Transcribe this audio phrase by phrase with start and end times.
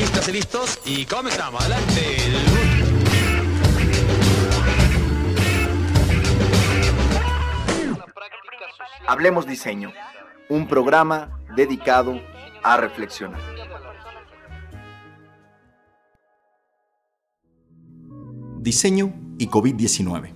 [0.00, 1.60] Listos y listos y comenzamos.
[1.60, 2.16] Adelante.
[9.06, 9.92] Hablemos Diseño,
[10.48, 12.18] un programa dedicado
[12.62, 13.42] a reflexionar.
[18.58, 20.34] Diseño y COVID-19.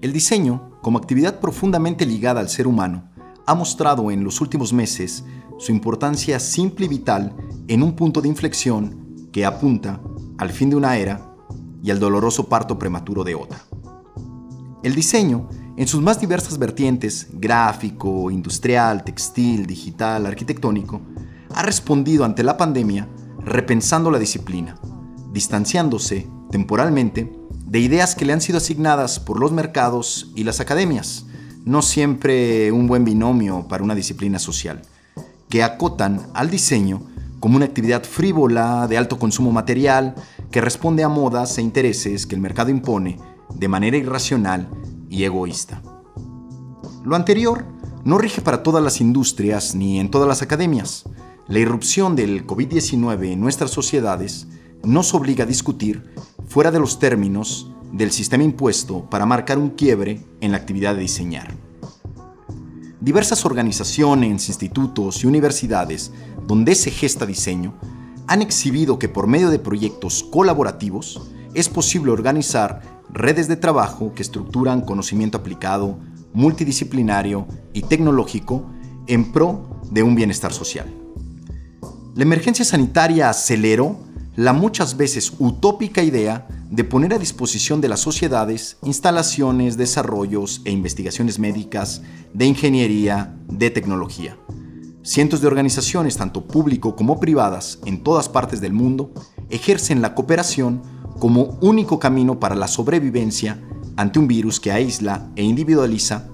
[0.00, 3.12] El diseño, como actividad profundamente ligada al ser humano,
[3.46, 5.26] ha mostrado en los últimos meses
[5.58, 7.36] su importancia simple y vital
[7.70, 10.00] en un punto de inflexión que apunta
[10.38, 11.36] al fin de una era
[11.80, 13.62] y al doloroso parto prematuro de otra.
[14.82, 21.00] El diseño, en sus más diversas vertientes, gráfico, industrial, textil, digital, arquitectónico,
[21.54, 24.74] ha respondido ante la pandemia repensando la disciplina,
[25.32, 27.32] distanciándose temporalmente
[27.66, 31.26] de ideas que le han sido asignadas por los mercados y las academias,
[31.64, 34.82] no siempre un buen binomio para una disciplina social,
[35.48, 37.02] que acotan al diseño
[37.40, 40.14] como una actividad frívola de alto consumo material
[40.50, 43.18] que responde a modas e intereses que el mercado impone
[43.54, 44.68] de manera irracional
[45.08, 45.82] y egoísta.
[47.02, 47.64] Lo anterior
[48.04, 51.04] no rige para todas las industrias ni en todas las academias.
[51.48, 54.46] La irrupción del COVID-19 en nuestras sociedades
[54.84, 56.14] nos obliga a discutir
[56.46, 61.02] fuera de los términos del sistema impuesto para marcar un quiebre en la actividad de
[61.02, 61.69] diseñar.
[63.00, 66.12] Diversas organizaciones, institutos y universidades
[66.46, 67.74] donde se gesta diseño
[68.26, 74.22] han exhibido que por medio de proyectos colaborativos es posible organizar redes de trabajo que
[74.22, 75.98] estructuran conocimiento aplicado,
[76.34, 78.66] multidisciplinario y tecnológico
[79.06, 80.94] en pro de un bienestar social.
[82.14, 83.96] La emergencia sanitaria aceleró
[84.40, 90.70] la muchas veces utópica idea de poner a disposición de las sociedades instalaciones, desarrollos e
[90.70, 92.00] investigaciones médicas,
[92.32, 94.38] de ingeniería, de tecnología.
[95.02, 99.12] Cientos de organizaciones, tanto público como privadas, en todas partes del mundo,
[99.50, 100.80] ejercen la cooperación
[101.18, 103.60] como único camino para la sobrevivencia
[103.96, 106.30] ante un virus que aísla e individualiza,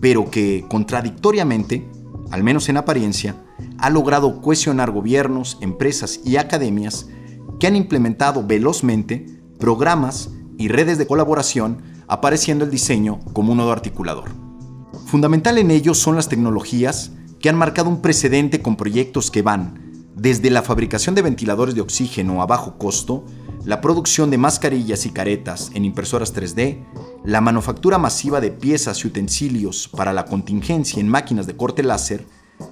[0.00, 1.90] pero que, contradictoriamente,
[2.30, 3.34] al menos en apariencia,
[3.78, 7.08] ha logrado cohesionar gobiernos, empresas y academias
[7.60, 9.26] que han implementado velozmente
[9.60, 14.30] programas y redes de colaboración, apareciendo el diseño como un nodo articulador.
[15.06, 20.08] Fundamental en ello son las tecnologías que han marcado un precedente con proyectos que van
[20.16, 23.24] desde la fabricación de ventiladores de oxígeno a bajo costo,
[23.64, 26.84] la producción de mascarillas y caretas en impresoras 3D,
[27.24, 32.26] la manufactura masiva de piezas y utensilios para la contingencia en máquinas de corte láser,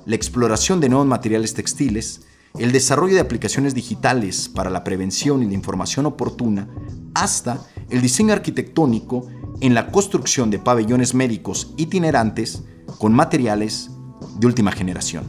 [0.05, 2.23] la exploración de nuevos materiales textiles,
[2.57, 6.69] el desarrollo de aplicaciones digitales para la prevención y la información oportuna,
[7.15, 7.61] hasta
[7.91, 9.27] el diseño arquitectónico
[9.61, 12.63] en la construcción de pabellones médicos itinerantes
[12.99, 13.91] con materiales
[14.39, 15.25] de última generación.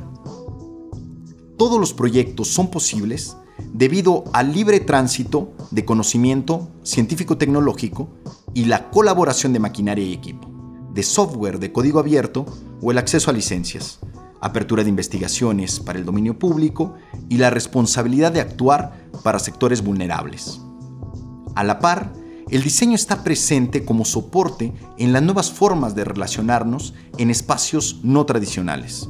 [1.57, 3.35] Todos los proyectos son posibles
[3.73, 8.09] debido al libre tránsito de conocimiento científico-tecnológico
[8.53, 10.47] y la colaboración de maquinaria y equipo,
[10.93, 12.45] de software de código abierto
[12.81, 13.99] o el acceso a licencias,
[14.41, 16.95] apertura de investigaciones para el dominio público
[17.29, 20.61] y la responsabilidad de actuar para sectores vulnerables.
[21.55, 22.13] A la par,
[22.49, 28.25] el diseño está presente como soporte en las nuevas formas de relacionarnos en espacios no
[28.25, 29.07] tradicionales,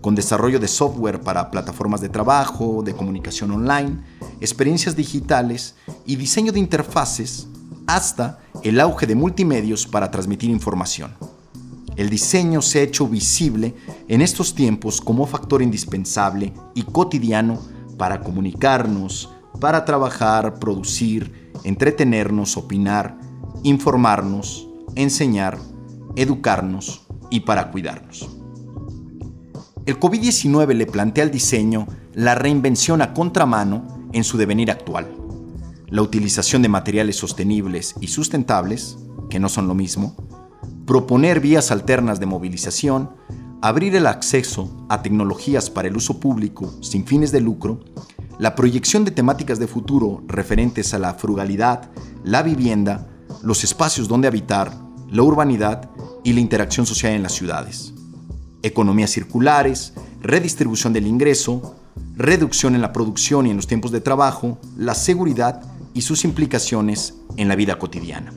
[0.00, 4.02] con desarrollo de software para plataformas de trabajo, de comunicación online,
[4.40, 7.46] experiencias digitales y diseño de interfaces,
[7.86, 11.12] hasta el auge de multimedios para transmitir información.
[12.00, 13.74] El diseño se ha hecho visible
[14.08, 17.60] en estos tiempos como factor indispensable y cotidiano
[17.98, 19.28] para comunicarnos,
[19.60, 23.20] para trabajar, producir, entretenernos, opinar,
[23.64, 25.58] informarnos, enseñar,
[26.16, 28.30] educarnos y para cuidarnos.
[29.84, 35.06] El COVID-19 le plantea al diseño la reinvención a contramano en su devenir actual.
[35.88, 38.96] La utilización de materiales sostenibles y sustentables,
[39.28, 40.16] que no son lo mismo,
[40.90, 43.10] proponer vías alternas de movilización,
[43.62, 47.84] abrir el acceso a tecnologías para el uso público sin fines de lucro,
[48.40, 51.88] la proyección de temáticas de futuro referentes a la frugalidad,
[52.24, 53.06] la vivienda,
[53.40, 54.72] los espacios donde habitar,
[55.08, 55.88] la urbanidad
[56.24, 57.94] y la interacción social en las ciudades.
[58.64, 61.76] Economías circulares, redistribución del ingreso,
[62.16, 65.62] reducción en la producción y en los tiempos de trabajo, la seguridad
[65.94, 68.32] y sus implicaciones en la vida cotidiana.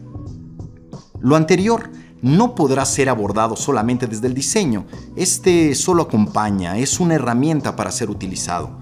[1.19, 1.89] Lo anterior
[2.23, 4.85] no podrá ser abordado solamente desde el diseño.
[5.15, 8.79] Este solo acompaña, es una herramienta para ser utilizado.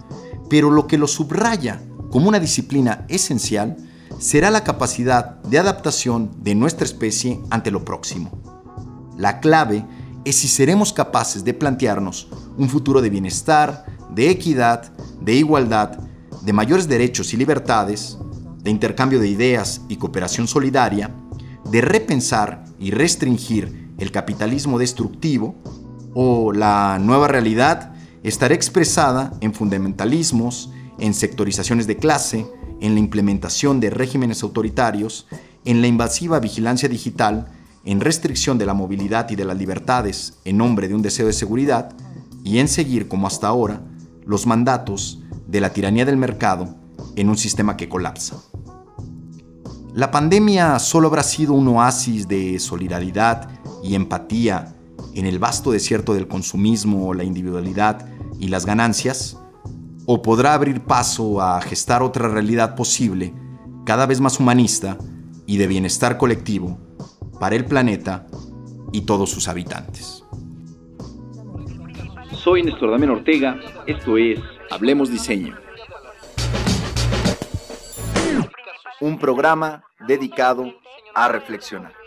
[0.48, 3.78] Pero lo que lo subraya como una disciplina esencial
[4.20, 8.32] será la capacidad de adaptación de nuestra especie ante lo próximo.
[9.18, 9.86] La clave
[10.24, 15.98] es si seremos capaces de plantearnos un futuro de bienestar, de equidad, de igualdad,
[16.44, 18.20] de mayores derechos y libertades,
[18.62, 21.10] de intercambio de ideas y cooperación solidaria,
[21.72, 25.56] de repensar y restringir el capitalismo destructivo,
[26.14, 32.46] o la nueva realidad estará expresada en fundamentalismos, en sectorizaciones de clase,
[32.82, 35.28] en la implementación de regímenes autoritarios,
[35.64, 37.48] en la invasiva vigilancia digital,
[37.86, 41.34] en restricción de la movilidad y de las libertades en nombre de un deseo de
[41.34, 41.96] seguridad,
[42.44, 43.82] y en seguir, como hasta ahora,
[44.26, 46.76] los mandatos de la tiranía del mercado
[47.16, 48.38] en un sistema que colapsa.
[50.02, 53.52] La pandemia solo habrá sido un oasis de solidaridad
[53.84, 54.76] y empatía
[55.14, 58.10] en el vasto desierto del consumismo, la individualidad
[58.40, 59.40] y las ganancias,
[60.08, 63.32] o podrá abrir paso a gestar otra realidad posible,
[63.86, 64.98] cada vez más humanista
[65.46, 66.80] y de bienestar colectivo
[67.40, 68.26] para el planeta
[68.92, 70.24] y todos sus habitantes.
[72.32, 73.56] Soy Néstor Damián Ortega,
[73.86, 74.40] esto es
[74.72, 75.56] Hablemos Diseño.
[79.02, 80.72] Un programa dedicado
[81.16, 82.01] a reflexionar.